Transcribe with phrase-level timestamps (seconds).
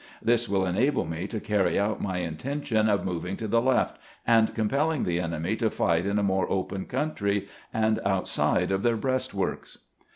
[0.19, 4.55] This will enable me to carry out my intention of moving to the left, and
[4.55, 9.77] compelling the enemy to fight in a more open country and outside of their breastworks."